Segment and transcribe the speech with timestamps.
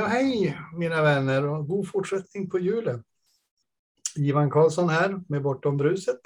[0.00, 3.04] Ja, hej mina vänner och god fortsättning på julen.
[4.16, 6.20] Ivan Karlsson här med Bortom bruset.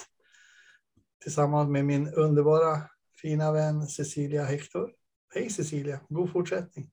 [1.22, 2.82] Tillsammans med min underbara
[3.22, 4.92] fina vän Cecilia Hector.
[5.34, 6.90] Hej Cecilia, god fortsättning.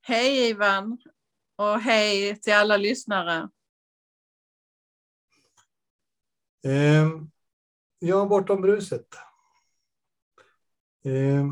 [0.00, 0.98] Hej Ivan
[1.56, 3.48] och hej till alla lyssnare.
[6.64, 7.08] Eh,
[7.98, 9.14] ja, Bortom bruset.
[11.04, 11.46] Eh,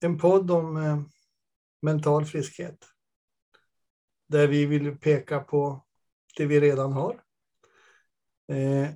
[0.00, 1.00] en podd om eh,
[1.82, 2.95] mental friskhet.
[4.26, 5.84] Där vi vill peka på
[6.36, 7.22] det vi redan har.
[8.48, 8.90] Eh,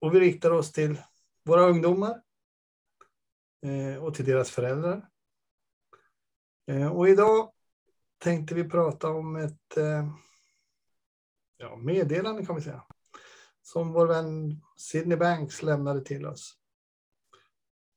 [0.00, 1.02] och vi riktar oss till
[1.44, 2.22] våra ungdomar
[3.62, 5.08] eh, och till deras föräldrar.
[6.66, 7.52] Eh, och idag
[8.18, 10.12] tänkte vi prata om ett eh,
[11.56, 12.84] ja, meddelande kan vi säga.
[13.62, 16.58] Som vår vän Sidney Banks lämnade till oss.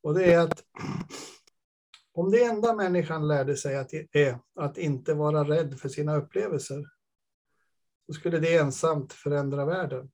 [0.04, 0.64] Och det är att
[2.14, 6.86] om det enda människan lärde sig att, är att inte vara rädd för sina upplevelser,
[8.06, 10.12] så skulle det ensamt förändra världen.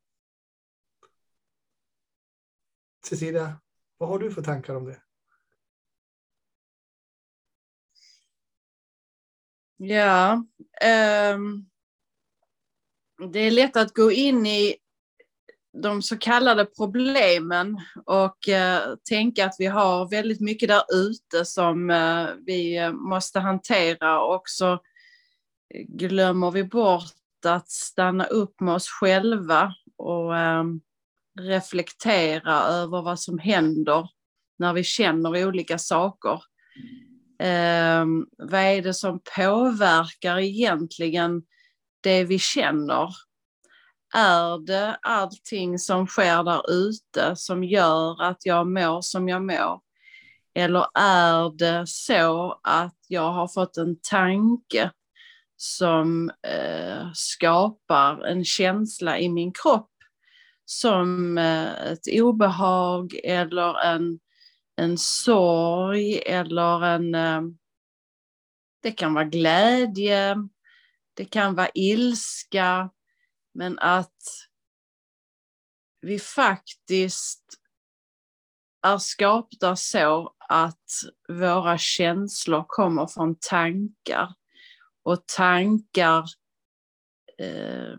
[3.10, 3.60] Cecilia,
[3.98, 5.02] vad har du för tankar om det?
[9.78, 10.46] Ja,
[11.36, 11.70] um,
[13.32, 14.76] det är lätt att gå in i
[15.82, 21.90] de så kallade problemen och eh, tänka att vi har väldigt mycket där ute som
[21.90, 24.80] eh, vi eh, måste hantera och så
[25.88, 30.64] glömmer vi bort att stanna upp med oss själva och eh,
[31.40, 34.10] reflektera över vad som händer
[34.60, 36.42] när vi känner olika saker.
[37.40, 38.06] Eh,
[38.38, 41.44] vad är det som påverkar egentligen
[42.02, 43.27] det vi känner?
[44.14, 49.82] Är det allting som sker där ute som gör att jag mår som jag mår?
[50.56, 54.92] Eller är det så att jag har fått en tanke
[55.58, 59.92] som eh, skapar en känsla i min kropp
[60.66, 64.20] som eh, ett obehag eller en,
[64.76, 67.16] en sorg eller en...
[67.16, 67.42] Eh,
[68.84, 70.36] det kan vara glädje,
[71.14, 72.90] det kan vara ilska,
[73.58, 74.22] men att
[76.02, 77.44] vi faktiskt
[78.82, 80.90] är skapta så att
[81.30, 84.34] våra känslor kommer från tankar.
[85.04, 86.26] Och tankar
[87.38, 87.98] eh,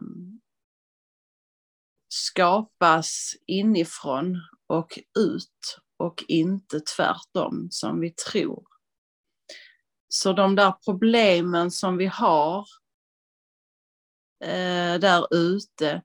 [2.09, 8.67] skapas inifrån och ut och inte tvärtom som vi tror.
[10.09, 12.67] Så de där problemen som vi har
[14.41, 16.03] eh, där ute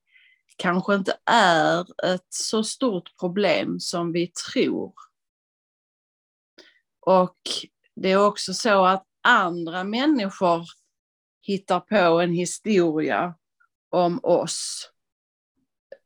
[0.57, 4.93] kanske inte är ett så stort problem som vi tror.
[7.05, 7.37] Och
[7.95, 10.65] det är också så att andra människor
[11.41, 13.35] hittar på en historia
[13.89, 14.89] om oss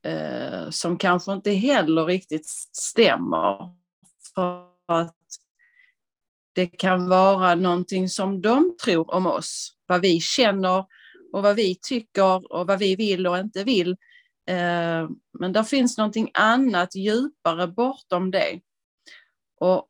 [0.03, 3.75] eh, som kanske inte heller riktigt stämmer.
[4.35, 5.15] För att
[6.53, 10.85] det kan vara någonting som de tror om oss, vad vi känner
[11.37, 13.91] och vad vi tycker och vad vi vill och inte vill.
[14.47, 18.61] Eh, men där finns någonting annat djupare bortom det.
[19.59, 19.89] Och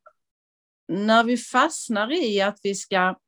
[0.88, 3.18] när vi fastnar i att vi ska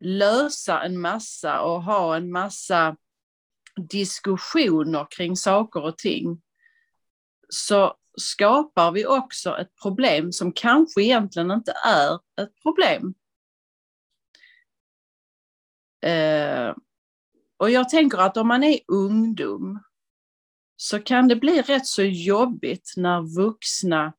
[0.00, 2.96] lösa en massa och ha en massa
[3.90, 6.40] diskussioner kring saker och ting
[7.48, 13.14] så skapar vi också ett problem som kanske egentligen inte är ett problem.
[16.02, 16.74] Eh,
[17.58, 19.82] och jag tänker att om man är ungdom
[20.76, 24.12] så kan det bli rätt så jobbigt när vuxna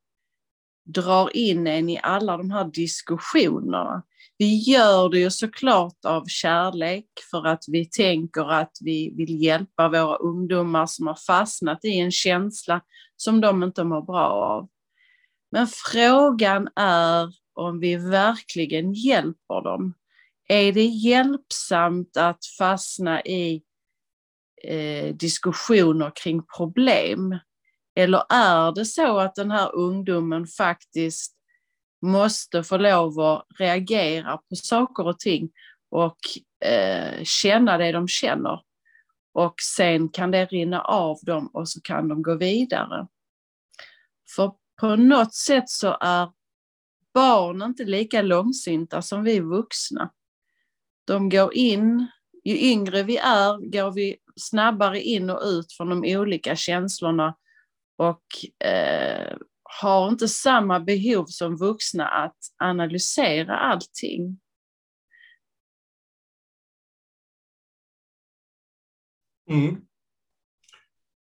[0.86, 4.04] drar in en i alla de här diskussionerna.
[4.38, 9.90] Vi gör det ju såklart av kärlek för att vi tänker att vi vill hjälpa
[9.90, 12.82] våra ungdomar som har fastnat i en känsla
[13.16, 14.70] som de inte mår bra av.
[15.52, 19.94] Men frågan är om vi verkligen hjälper dem.
[20.51, 23.63] Är det hjälpsamt att fastna i
[24.63, 27.40] eh, diskussioner kring problem?
[27.96, 31.36] Eller är det så att den här ungdomen faktiskt
[32.01, 35.50] måste få lov att reagera på saker och ting
[35.90, 36.18] och
[36.66, 38.62] eh, känna det de känner?
[39.34, 43.07] Och sen kan det rinna av dem och så kan de gå vidare.
[44.36, 46.31] För på något sätt så är
[47.13, 50.12] barn inte lika långsinta som vi vuxna.
[51.10, 52.08] De går in,
[52.44, 57.38] ju yngre vi är går vi snabbare in och ut från de olika känslorna
[57.98, 58.24] och
[58.68, 64.40] eh, har inte samma behov som vuxna att analysera allting.
[69.50, 69.82] Mm.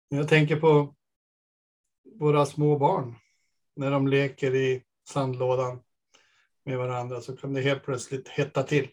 [0.08, 0.94] Jag tänker på
[2.18, 3.14] våra små barn.
[3.76, 5.82] När de leker i sandlådan
[6.64, 8.88] med varandra så kan det helt plötsligt hetta till.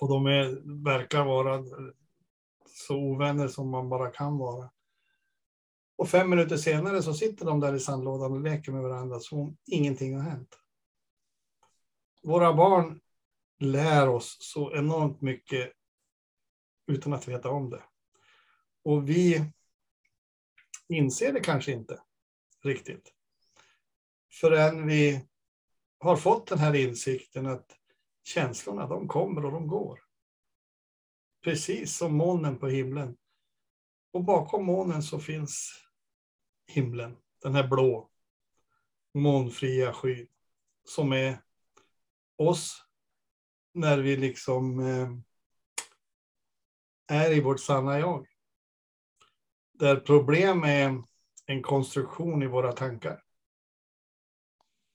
[0.00, 1.64] Och de är, verkar vara
[2.66, 4.70] så ovänner som man bara kan vara.
[5.96, 9.38] Och fem minuter senare så sitter de där i sandlådan och leker med varandra som
[9.38, 10.58] om ingenting har hänt.
[12.22, 13.00] Våra barn
[13.58, 15.72] lär oss så enormt mycket
[16.86, 17.82] utan att veta om det.
[18.84, 19.52] Och vi
[20.88, 22.00] inser det kanske inte
[22.64, 23.12] riktigt.
[24.40, 25.28] Förrän vi
[25.98, 27.77] har fått den här insikten att
[28.28, 30.00] känslorna, de kommer och de går.
[31.44, 33.16] Precis som molnen på himlen.
[34.12, 35.84] Och bakom molnen så finns
[36.66, 38.10] himlen, den här blå,
[39.14, 40.28] molnfria skyn,
[40.84, 41.42] som är
[42.36, 42.84] oss
[43.74, 45.10] när vi liksom eh,
[47.06, 48.26] är i vårt sanna jag.
[49.72, 51.02] Där problem är
[51.46, 53.22] en konstruktion i våra tankar.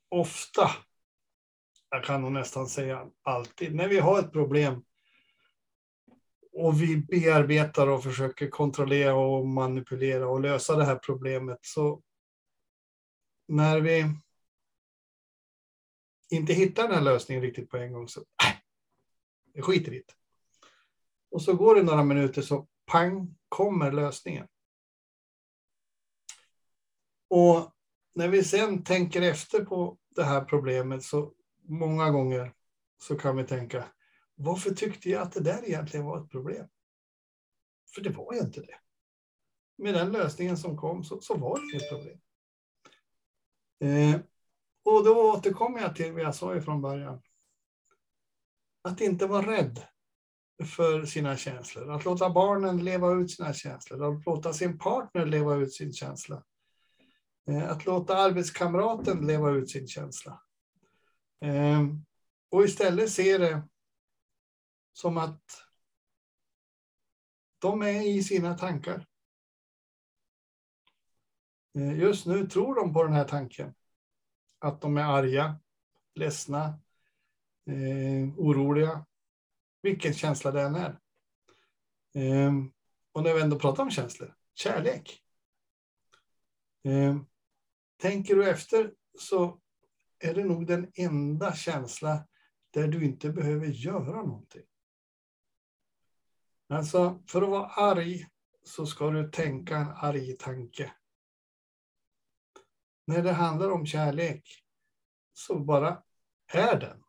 [0.09, 0.71] Ofta,
[1.93, 4.83] jag kan nog nästan säga alltid, när vi har ett problem
[6.51, 12.01] och vi bearbetar och försöker kontrollera och manipulera och lösa det här problemet så
[13.47, 14.05] när vi
[16.29, 18.55] inte hittar den här lösningen riktigt på en gång så äh,
[19.53, 20.13] vi skiter i det.
[21.31, 24.47] Och så går det några minuter så pang kommer lösningen.
[27.27, 27.71] Och
[28.15, 32.53] när vi sen tänker efter på det här problemet så många gånger
[32.97, 33.85] så kan vi tänka
[34.35, 36.67] varför tyckte jag att det där egentligen var ett problem?
[37.95, 38.75] För det var ju inte det.
[39.77, 42.19] Med den lösningen som kom så, så var det inget problem.
[43.79, 44.21] Eh,
[44.83, 47.21] och då återkommer jag till vad jag sa från början.
[48.81, 49.81] Att inte vara rädd
[50.65, 51.91] för sina känslor.
[51.91, 54.17] Att låta barnen leva ut sina känslor.
[54.17, 56.43] Att låta sin partner leva ut sin känsla.
[57.47, 60.41] Eh, att låta arbetskamraten leva ut sin känsla.
[61.39, 62.05] Ehm,
[62.49, 63.67] och istället se det
[64.93, 65.43] som att
[67.59, 69.07] de är i sina tankar.
[71.75, 73.73] Ehm, just nu tror de på den här tanken.
[74.59, 75.59] Att de är arga,
[76.15, 76.79] ledsna,
[77.65, 79.05] eh, oroliga.
[79.81, 80.99] Vilken känsla det än är.
[82.15, 82.53] Eh,
[83.11, 85.23] och när vi ändå pratar om känslor, kärlek.
[86.83, 87.17] Eh,
[87.97, 89.61] tänker du efter så
[90.23, 92.27] är det nog den enda känsla
[92.71, 94.65] där du inte behöver göra någonting.
[96.69, 98.27] Alltså, för att vara arg
[98.63, 100.93] så ska du tänka en arg tanke.
[103.05, 104.65] När det handlar om kärlek
[105.33, 106.03] så bara
[106.47, 107.03] är den.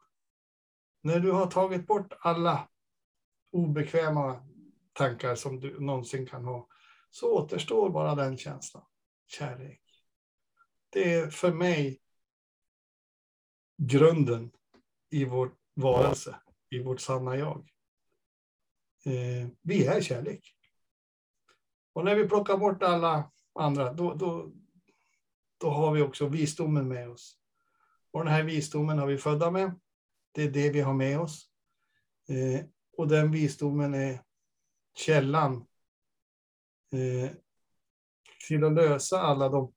[1.03, 2.69] När du har tagit bort alla
[3.53, 4.47] obekväma
[4.93, 6.69] tankar som du någonsin kan ha
[7.11, 8.87] så återstår bara den känslan,
[9.27, 9.83] kärlek.
[10.91, 12.04] Det är för mig
[13.77, 14.51] grunden
[15.11, 16.37] i vår varelse,
[16.71, 17.71] i vårt sanna jag.
[19.05, 20.57] Eh, vi är kärlek.
[21.93, 24.53] Och när vi plockar bort alla andra, då, då,
[25.59, 27.39] då har vi också visdomen med oss.
[28.11, 29.81] Och den här visdomen har vi födda med.
[30.33, 31.51] Det är det vi har med oss.
[32.29, 32.65] Eh,
[32.97, 34.21] och den visdomen är
[34.95, 35.67] källan
[36.93, 37.31] eh,
[38.49, 39.73] till att lösa alla de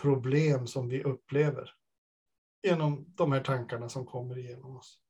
[0.00, 1.70] problem som vi upplever
[2.66, 5.00] genom de här tankarna som kommer igenom oss.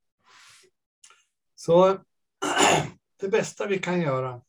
[1.54, 1.88] Så
[3.20, 4.42] det bästa vi kan göra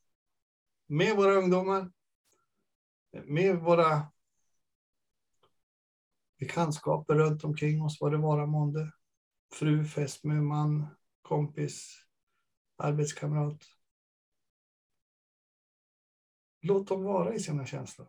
[0.87, 1.91] med våra ungdomar,
[3.25, 4.11] med våra
[6.39, 8.91] bekantskaper runt omkring oss, vad det vara månde.
[9.53, 10.87] Fru, fästmö, man,
[11.21, 12.05] kompis,
[12.77, 13.63] arbetskamrat.
[16.61, 18.07] Låt dem vara i sina känslor.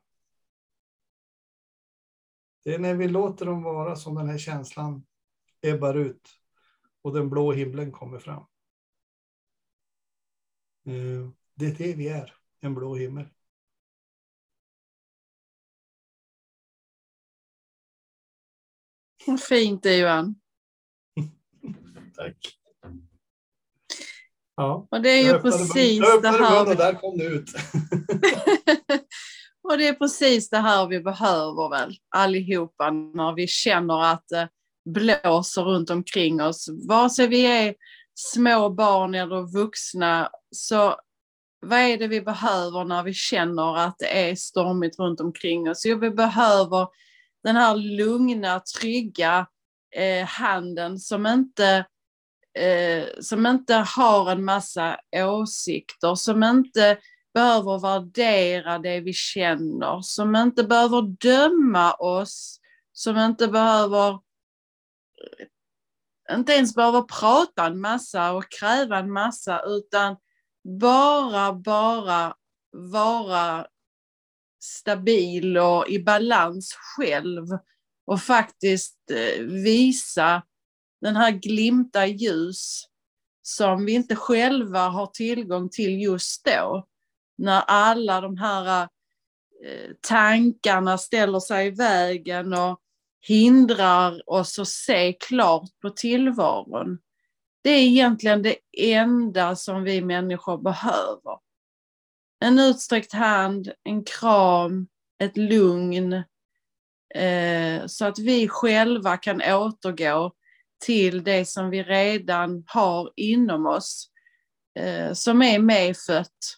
[2.68, 5.06] Det är när vi låter dem vara som den här känslan
[5.62, 6.28] ebbar ut
[7.02, 8.42] och den blå himlen kommer fram.
[10.86, 13.28] Eh, det är det vi är, en blå himmel.
[19.26, 20.34] Vad fint det Johan.
[22.16, 22.58] Tack.
[24.54, 26.70] Ja, och det är ju precis det här.
[26.70, 27.50] Och där kom det ut.
[29.68, 34.48] och det är precis det här vi behöver väl allihopa när vi känner att det
[34.84, 36.68] blåser runt omkring oss.
[36.88, 37.74] Vare sig vi är
[38.14, 40.96] små barn eller vuxna så
[41.60, 45.86] vad är det vi behöver när vi känner att det är stormigt runt omkring oss?
[45.86, 46.86] Jo, vi behöver
[47.44, 49.46] den här lugna, trygga
[49.96, 51.86] eh, handen som inte,
[52.58, 56.98] eh, som inte har en massa åsikter, som inte
[57.38, 62.60] behöver värdera det vi känner, som inte behöver döma oss,
[62.92, 64.18] som inte behöver
[66.30, 70.16] inte ens behöver prata en massa och kräva en massa, utan
[70.80, 72.34] bara, bara
[72.72, 73.66] vara
[74.62, 77.46] stabil och i balans själv
[78.06, 80.42] och faktiskt eh, visa
[81.00, 82.84] den här glimta ljus
[83.42, 86.86] som vi inte själva har tillgång till just då.
[87.38, 88.82] När alla de här
[89.64, 92.80] eh, tankarna ställer sig i vägen och
[93.20, 96.98] hindrar oss att se klart på tillvaron.
[97.62, 101.38] Det är egentligen det enda som vi människor behöver.
[102.40, 106.12] En utsträckt hand, en kram, ett lugn.
[107.14, 110.32] Eh, så att vi själva kan återgå
[110.84, 114.10] till det som vi redan har inom oss.
[114.78, 116.57] Eh, som är medfött.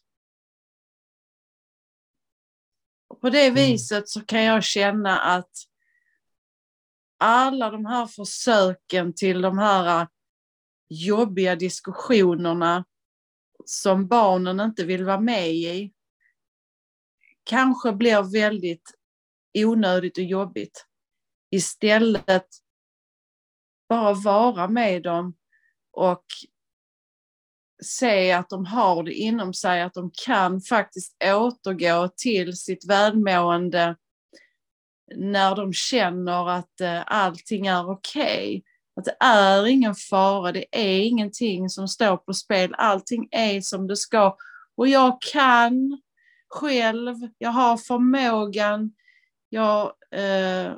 [3.20, 3.54] På det mm.
[3.54, 5.50] viset så kan jag känna att
[7.18, 10.08] alla de här försöken till de här
[10.88, 12.84] jobbiga diskussionerna
[13.64, 15.92] som barnen inte vill vara med i
[17.44, 18.94] kanske blir väldigt
[19.58, 20.86] onödigt och jobbigt.
[21.50, 22.46] Istället
[23.88, 25.36] bara vara med dem
[25.92, 26.24] och
[27.82, 33.96] se att de har det inom sig, att de kan faktiskt återgå till sitt välmående
[35.14, 38.24] när de känner att eh, allting är okej.
[38.24, 38.62] Okay.
[38.96, 43.86] Att det är ingen fara, det är ingenting som står på spel, allting är som
[43.86, 44.36] det ska.
[44.74, 46.00] Och jag kan
[46.48, 48.92] själv, jag har förmågan,
[49.48, 50.72] jag, eh,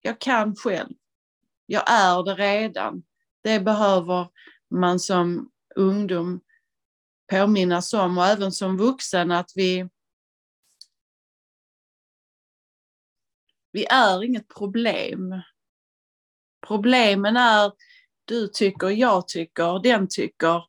[0.00, 0.94] jag kan själv.
[1.66, 3.02] Jag är det redan.
[3.44, 4.28] Det behöver
[4.70, 6.40] man som ungdom
[7.30, 9.88] påminnas om och även som vuxen att vi
[13.74, 15.42] Vi är inget problem.
[16.66, 17.72] Problemen är
[18.24, 20.64] du tycker, jag tycker, den tycker,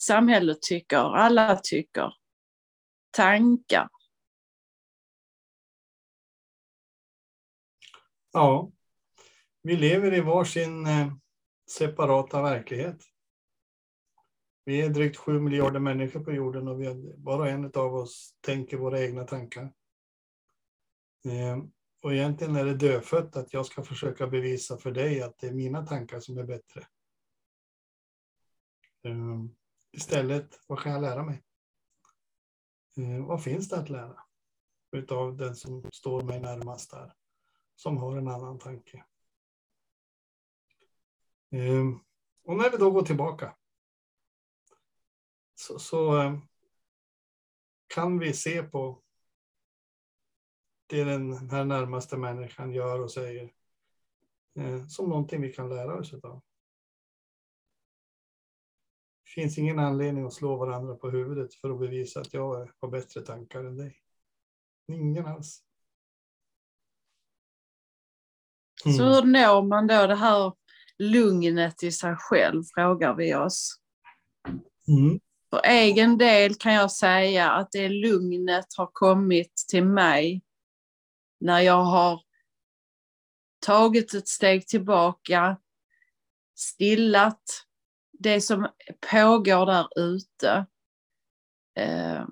[0.00, 2.14] samhället tycker, alla tycker.
[3.10, 3.88] Tankar.
[8.32, 8.70] Ja,
[9.62, 11.12] vi lever i varsin eh,
[11.70, 13.04] separata verklighet.
[14.64, 18.34] Vi är drygt sju miljarder människor på jorden och vi var och en av oss
[18.40, 19.72] tänker våra egna tankar.
[21.24, 21.58] Eh,
[22.02, 25.52] och egentligen är det dödfött att jag ska försöka bevisa för dig att det är
[25.52, 26.86] mina tankar som är bättre.
[29.04, 29.44] Eh,
[29.92, 31.42] istället, vad kan jag lära mig?
[32.96, 34.24] Eh, vad finns det att lära?
[34.92, 37.12] Utav den som står mig närmast där.
[37.76, 39.04] Som har en annan tanke.
[41.50, 42.04] Um,
[42.44, 43.56] och när vi då går tillbaka.
[45.54, 46.48] Så, så um,
[47.86, 49.02] kan vi se på
[50.86, 53.52] det den här närmaste människan gör och säger.
[54.54, 56.42] Eh, som någonting vi kan lära oss av.
[59.24, 62.88] Det finns ingen anledning att slå varandra på huvudet för att bevisa att jag har
[62.88, 63.96] bättre tankar än dig.
[64.86, 65.64] Ingen alls.
[68.84, 68.96] Mm.
[68.96, 70.52] Så hur når man då det här
[71.00, 73.76] lugnet i sig själv, frågar vi oss.
[74.88, 75.20] Mm.
[75.50, 80.42] För egen del kan jag säga att det lugnet har kommit till mig
[81.40, 82.20] när jag har
[83.66, 85.56] tagit ett steg tillbaka,
[86.56, 87.42] stillat
[88.12, 88.68] det som
[89.10, 90.66] pågår där ute,
[91.78, 92.26] eh,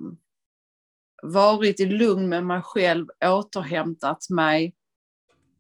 [1.23, 4.75] varit i lugn med mig själv, återhämtat mig,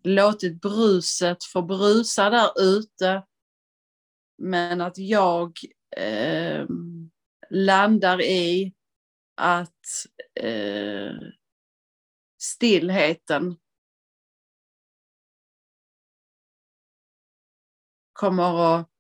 [0.09, 3.23] låtit bruset få brusa där ute,
[4.39, 5.59] men att jag
[5.97, 6.67] eh,
[7.51, 8.75] landar i
[9.37, 9.85] att
[10.41, 11.13] eh,
[12.39, 13.57] stillheten
[18.13, 18.91] kommer att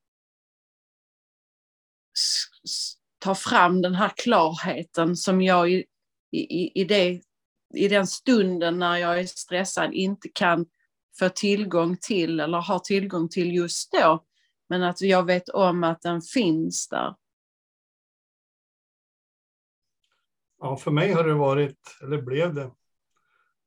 [3.18, 5.86] ta fram den här klarheten som jag i,
[6.32, 7.22] i, i, det,
[7.74, 10.66] i den stunden när jag är stressad inte kan
[11.18, 14.25] få tillgång till eller har tillgång till just då.
[14.68, 17.14] Men att jag vet om att den finns där.
[20.60, 22.70] Ja, för mig har det varit, eller blev det,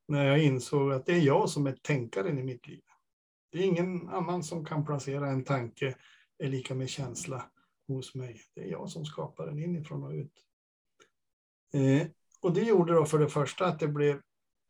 [0.08, 2.82] när jag insåg att det är jag som är tänkaren i mitt liv.
[3.52, 5.96] Det är ingen annan som kan placera en tanke
[6.38, 7.46] är lika med känsla
[7.88, 8.42] hos mig.
[8.56, 10.34] Det är jag som skapar den inifrån och ut.
[11.74, 12.08] Eh,
[12.42, 14.22] och det gjorde då för det första att det blev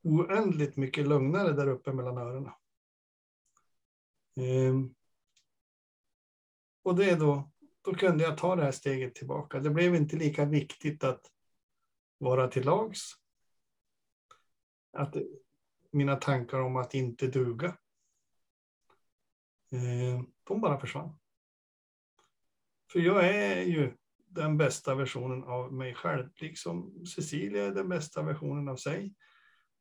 [0.04, 2.54] oändligt mycket lugnare där uppe mellan öronen.
[4.36, 4.76] Eh,
[6.84, 9.60] och det då då kunde jag ta det här steget tillbaka.
[9.60, 11.32] Det blev inte lika viktigt att
[12.18, 13.12] vara till lags.
[14.94, 15.16] Att
[15.92, 17.68] mina tankar om att inte duga.
[19.72, 21.20] Eh, de bara försvann.
[22.92, 23.98] För jag är ju
[24.28, 29.16] den bästa versionen av mig själv, liksom Cecilia är den bästa versionen av sig.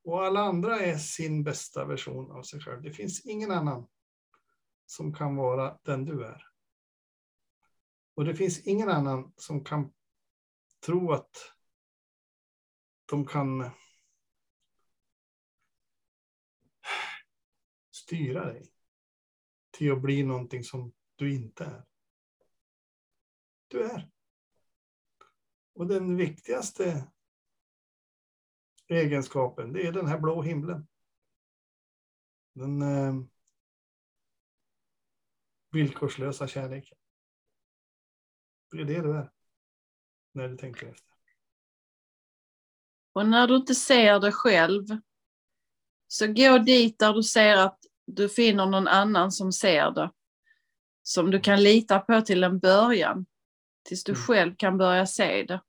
[0.05, 2.83] Och alla andra är sin bästa version av sig själv.
[2.83, 3.87] Det finns ingen annan
[4.91, 6.47] som kan vara den du är.
[8.15, 9.93] Och det finns ingen annan som kan
[10.87, 11.37] tro att
[13.07, 13.71] de kan
[17.91, 18.73] styra dig
[19.71, 21.85] till att bli någonting som du inte är.
[23.69, 24.11] Du är.
[25.73, 27.13] Och den viktigaste
[28.87, 30.87] egenskapen, det är den här blå himlen.
[32.53, 33.15] Den eh,
[35.73, 36.99] villkorslösa kärleken.
[38.71, 39.31] Det är det du är.
[40.33, 41.11] När du tänker efter.
[43.13, 44.87] Och när du inte ser det själv,
[46.07, 50.11] så gå dit där du ser att du finner någon annan som ser det.
[51.03, 53.27] Som du kan lita på till en början.
[53.83, 54.23] Tills du mm.
[54.23, 55.63] själv kan börja se det.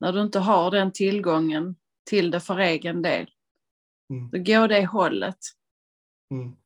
[0.00, 3.30] När du inte har den tillgången till det för egen del.
[4.10, 4.30] Mm.
[4.30, 5.38] Då går det hållet.
[6.30, 6.56] Mm.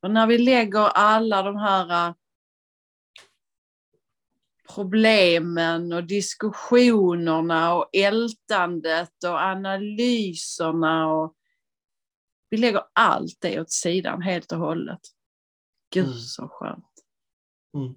[0.00, 2.14] Och när vi lägger alla de här äh,
[4.74, 11.34] problemen och diskussionerna och ältandet och analyserna och
[12.50, 15.00] vi lägger allt det åt sidan helt och hållet.
[15.90, 16.18] Gud mm.
[16.18, 17.04] så skönt.
[17.74, 17.94] Mm.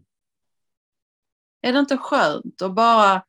[1.61, 3.23] Är det inte skönt att bara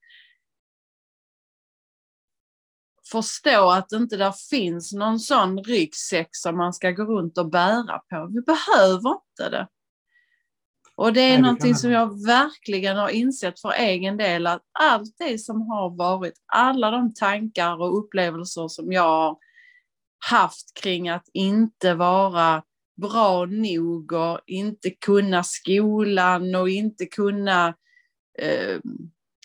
[3.12, 7.50] förstå att det inte där finns någon sån ryggsäck som man ska gå runt och
[7.50, 8.30] bära på.
[8.34, 9.68] Vi behöver inte det.
[10.94, 15.14] Och det är Nej, någonting som jag verkligen har insett för egen del att allt
[15.18, 19.36] det som har varit, alla de tankar och upplevelser som jag har
[20.30, 22.62] haft kring att inte vara
[23.00, 27.74] bra nog och inte kunna skolan och inte kunna
[28.38, 28.78] eh,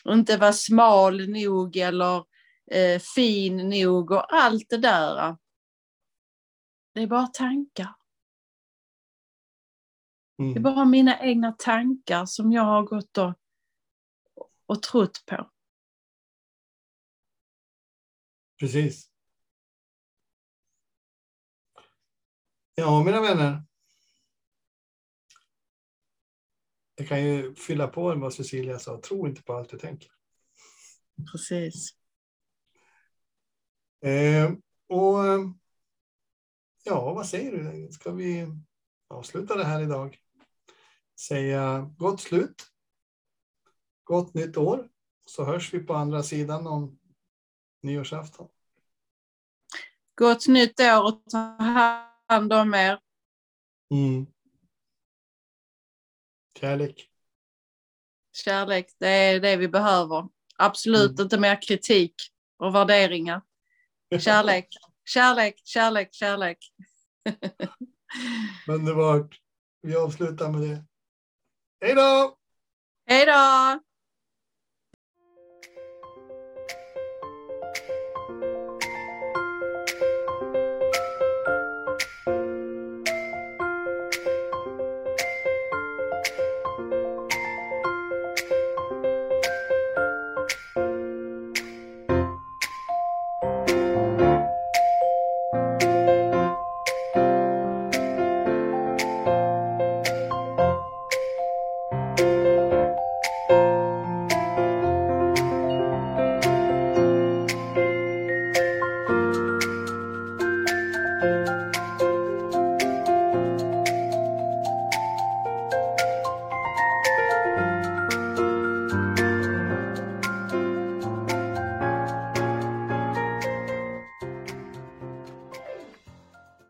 [0.07, 2.23] inte vara smal nog eller
[2.71, 5.37] eh, fin nog och allt det där.
[6.93, 7.95] Det är bara tankar.
[10.39, 10.53] Mm.
[10.53, 13.33] Det är bara mina egna tankar som jag har gått och,
[14.65, 15.51] och trott på.
[18.59, 19.09] Precis.
[22.75, 23.63] Ja, mina vänner.
[26.95, 29.01] Jag kan ju fylla på vad Cecilia sa.
[29.01, 30.11] Tro inte på allt du tänker.
[31.31, 31.96] Precis.
[34.01, 34.51] Eh,
[34.87, 35.23] och
[36.83, 37.91] ja, vad säger du?
[37.91, 38.47] Ska vi
[39.07, 40.17] avsluta det här idag?
[41.19, 42.67] Säga gott slut.
[44.03, 44.89] Gott nytt år.
[45.25, 46.99] Så hörs vi på andra sidan om
[47.81, 48.47] nyårsafton.
[50.15, 51.37] Gott nytt år och ta
[52.27, 52.99] hand om er.
[53.91, 54.25] Mm.
[56.59, 57.09] Kärlek.
[58.33, 60.27] Kärlek, det är det vi behöver.
[60.57, 61.23] Absolut mm.
[61.23, 62.13] inte mer kritik
[62.57, 63.41] och värderingar.
[64.11, 64.67] Kärlek,
[65.05, 66.57] kärlek, kärlek, kärlek.
[68.67, 69.39] Underbart.
[69.81, 70.85] Vi avslutar med det.
[71.81, 72.37] Hej då!
[73.05, 73.79] Hej då!